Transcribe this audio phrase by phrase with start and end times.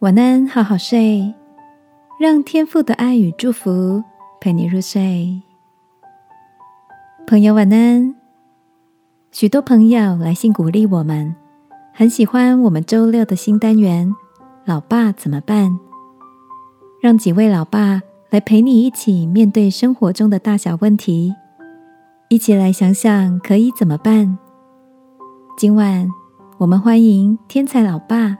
[0.00, 1.34] 晚安，好好睡，
[2.18, 4.02] 让天父的爱与祝福
[4.40, 5.42] 陪你入睡。
[7.26, 8.14] 朋友晚安。
[9.30, 11.36] 许多朋友来信鼓励我们，
[11.92, 14.10] 很喜欢我们周六的新单元
[14.64, 15.78] “老爸怎么办”，
[17.02, 21.34] 让几位老爸来陪你一起面对生活中的大小问题，
[22.30, 24.38] 一起来想想可以怎么办。
[25.58, 26.08] 今晚
[26.56, 28.38] 我们欢迎天才老爸。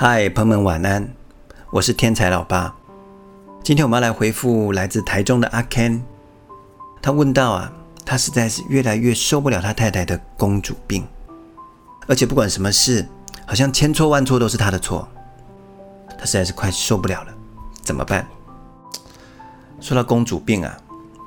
[0.00, 1.12] 嗨，朋友们晚安，
[1.72, 2.72] 我是天才老爸。
[3.64, 6.00] 今天我们要来回复来自台中的阿 Ken，
[7.02, 7.72] 他问到啊，
[8.04, 11.04] 他实在是越来越受不了他太太的公主病，
[12.06, 13.04] 而且不管什么事，
[13.44, 15.08] 好像千错万错都是他的错，
[16.16, 17.34] 他实在是快受不了了，
[17.82, 18.24] 怎么办？
[19.80, 20.78] 说到公主病啊，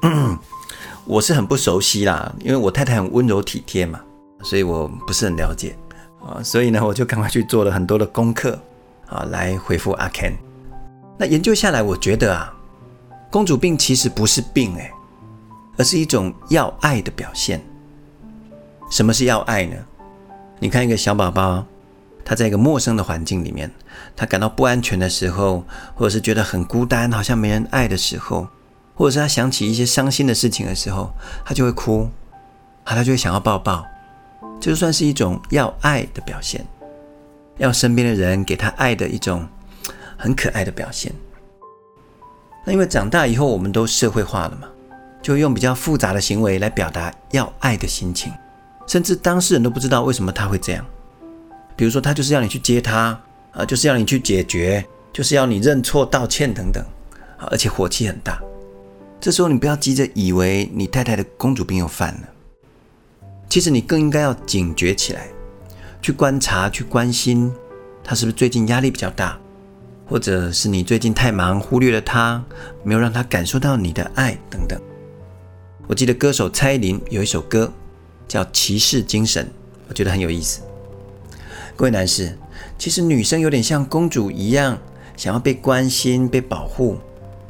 [1.04, 4.00] 我是很不熟悉啦，因为我太太很温柔体贴嘛，
[4.44, 5.76] 所以我不是很了解。
[6.26, 8.60] 啊，所以呢，我就赶快去做了很多的功课
[9.08, 10.34] 啊，来回复阿 Ken。
[11.18, 12.54] 那研究下来，我觉得啊，
[13.30, 14.91] 公主病其实不是病哎，
[15.78, 17.62] 而是一种要爱的表现。
[18.90, 19.76] 什么是要爱呢？
[20.60, 21.66] 你看一个小宝宝，
[22.24, 23.72] 他在一个陌生的环境里面，
[24.16, 25.63] 他感到不安全的时候，
[25.96, 28.48] 或者是觉得很孤单，好像没人爱的时候，
[28.94, 31.12] 或者是他想起一些伤心的事情的时候，
[31.44, 32.10] 他就会哭，
[32.84, 33.85] 啊，他就会想要抱抱。
[34.62, 36.63] 就算是一种要爱的表现，
[37.57, 39.45] 要身边的人给他爱的一种
[40.15, 41.12] 很可爱的表现。
[42.63, 44.67] 那因为长大以后我们都社会化了嘛，
[45.20, 48.32] 就用比较复杂的行为来表达要爱的心情，
[48.85, 50.85] 甚至当事人都不知道为什么他会这样。
[51.76, 53.20] 比如说，他就是要你去接他
[53.54, 56.85] 啊，就是要你去解决，就是要你认错道歉等等，
[57.49, 58.39] 而且火气很大。
[59.20, 62.21] 这时候你不要急着以为你太太的公主病又犯了。
[63.52, 65.28] 其实你更应该要警觉起来，
[66.02, 67.52] 去观察、去关心
[68.02, 69.38] 他是不是最近压力比较大，
[70.07, 72.41] 或者是你最近太忙忽略了他，
[72.81, 74.81] 没有让他感受到你的爱等等。
[75.85, 77.69] 我记得歌手蔡依林有一首歌
[78.25, 79.44] 叫《骑士精神》，
[79.89, 80.62] 我觉得很有意思。
[81.75, 82.38] 各位男士，
[82.78, 84.78] 其实女生有点像公主一样，
[85.18, 86.97] 想要被关心、被保护，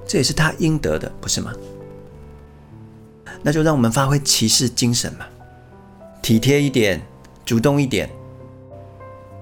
[0.08, 1.54] 这也是她应得的，不是吗？
[3.44, 5.28] 那就让我们发挥骑士精神嘛。
[6.22, 7.02] 体贴一点，
[7.44, 8.10] 主动一点。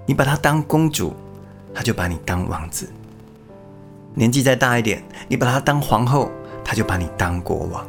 [0.06, 1.14] 你把她当公主，
[1.74, 2.88] 她就把你当王子；
[4.16, 6.32] 年纪再大一点，你把她当皇后，
[6.64, 7.86] 她就把你当国王。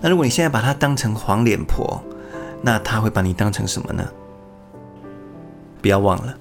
[0.00, 2.02] 那如果你现在把她当成黄脸婆，
[2.62, 4.04] 那她会把你当成什么呢？
[5.82, 6.34] 不要忘了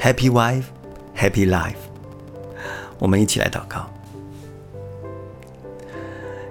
[0.00, 0.64] ，Happy wife,
[1.14, 1.76] Happy life。
[2.98, 3.86] 我们一起来祷告，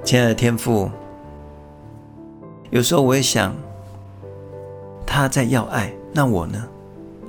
[0.04, 0.92] 亲爱的天父，
[2.70, 3.54] 有时候我也想。
[5.16, 6.68] 他在要爱，那我呢？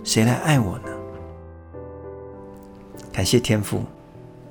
[0.05, 0.89] 谁来爱我呢？
[3.13, 3.83] 感谢天父，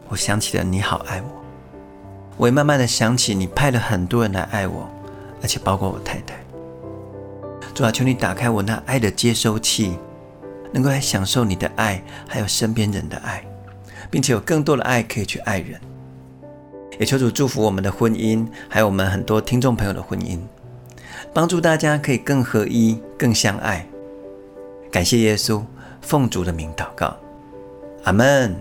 [0.08, 1.44] 我想起了你好爱我。
[2.38, 4.88] 我也慢慢的想起你派了很多人来爱我，
[5.42, 6.36] 而且包括我太太。
[7.74, 9.98] 主啊，求你打开我那爱的接收器，
[10.72, 13.44] 能够来享受你的爱，还有身边人的爱，
[14.12, 15.82] 并且有更多的爱可以去爱人。
[17.00, 20.38] 也求主祝福我们的婚姻，还有我们很多听众朋友的婚姻。
[21.32, 23.88] 帮助大家可以更合一、更相爱。
[24.92, 25.64] 感谢耶稣，
[26.02, 27.16] 奉主的名祷告，
[28.04, 28.56] 阿门。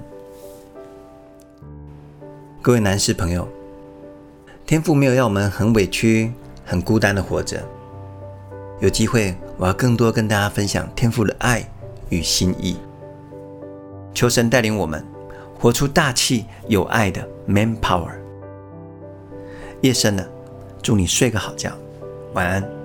[2.61, 3.49] 各位男士朋友，
[4.65, 6.33] 天父没有要我们很委屈、
[6.65, 7.63] 很孤单的活着。
[8.81, 11.69] 有机会，我要更多跟大家分享天父的爱
[12.09, 12.77] 与心意。
[14.15, 15.05] 求神带领我们
[15.59, 18.13] 活出大气、有爱的 man power。
[19.81, 20.29] 夜深了，
[20.83, 21.73] 祝你睡个好觉。
[22.35, 22.82] 晚安。